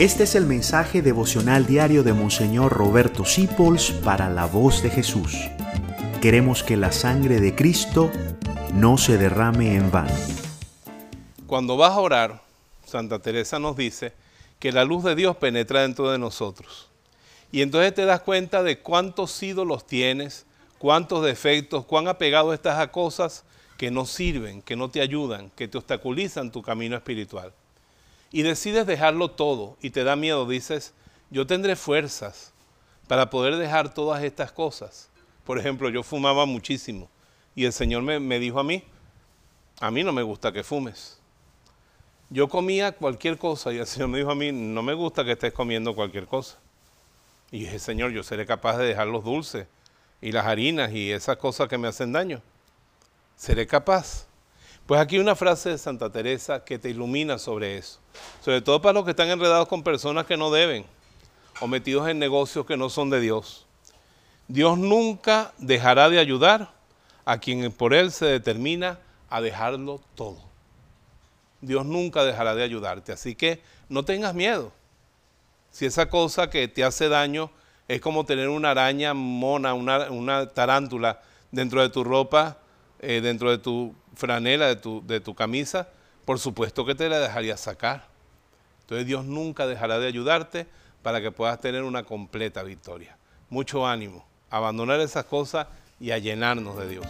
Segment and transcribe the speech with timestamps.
[0.00, 5.36] Este es el mensaje devocional diario de Monseñor Roberto Sipols para la voz de Jesús.
[6.22, 8.10] Queremos que la sangre de Cristo
[8.72, 10.14] no se derrame en vano.
[11.46, 12.42] Cuando vas a orar,
[12.82, 14.14] Santa Teresa nos dice
[14.58, 16.88] que la luz de Dios penetra dentro de nosotros.
[17.52, 20.46] Y entonces te das cuenta de cuántos ídolos tienes,
[20.78, 23.44] cuántos defectos, cuán apegado estás a cosas
[23.76, 27.52] que no sirven, que no te ayudan, que te obstaculizan tu camino espiritual
[28.32, 30.94] y decides dejarlo todo y te da miedo, dices,
[31.30, 32.52] yo tendré fuerzas
[33.06, 35.08] para poder dejar todas estas cosas.
[35.44, 37.08] Por ejemplo, yo fumaba muchísimo
[37.54, 38.84] y el Señor me, dijo a mí,
[39.80, 41.18] a mí no me gusta que fumes.
[42.28, 45.32] Yo comía cualquier cosa y el Señor me dijo a mí, no me gusta que
[45.32, 46.58] estés comiendo cualquier cosa.
[47.50, 49.66] Y dije, Señor, yo seré capaz de dejar los dulces
[50.20, 52.40] y las harinas y esas cosas que me hacen daño.
[53.34, 54.29] ¿Seré capaz?
[54.86, 58.00] Pues aquí una frase de Santa Teresa que te ilumina sobre eso.
[58.44, 60.84] Sobre todo para los que están enredados con personas que no deben
[61.60, 63.66] o metidos en negocios que no son de Dios.
[64.48, 66.72] Dios nunca dejará de ayudar
[67.24, 70.38] a quien por Él se determina a dejarlo todo.
[71.60, 73.12] Dios nunca dejará de ayudarte.
[73.12, 74.72] Así que no tengas miedo.
[75.70, 77.50] Si esa cosa que te hace daño
[77.86, 82.58] es como tener una araña mona, una, una tarántula dentro de tu ropa,
[83.00, 85.88] eh, dentro de tu franela, de tu, de tu camisa,
[86.24, 88.08] por supuesto que te la dejaría sacar.
[88.82, 90.66] Entonces Dios nunca dejará de ayudarte
[91.02, 93.16] para que puedas tener una completa victoria.
[93.48, 95.66] Mucho ánimo, abandonar esas cosas
[95.98, 97.06] y a llenarnos de Dios.